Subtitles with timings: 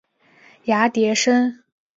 [0.63, 1.61] 芽叠生。